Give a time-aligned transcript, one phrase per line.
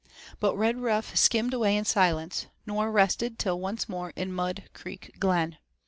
[0.39, 5.59] But Redruff skimmed away in silence, nor rested till once more in Mud Creek Glen.